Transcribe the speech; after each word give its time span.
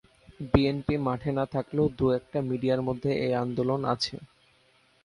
BNP 0.51 0.95
মাঠে 1.07 1.31
না 1.37 1.45
থাকলেও 1.53 1.85
দু 1.97 2.05
একটা 2.19 2.39
মিডিয়ার 2.49 2.81
মধ্যে 2.87 3.11
এই 3.25 3.33
আন্দোলন 3.43 3.81
আছে। 3.93 4.15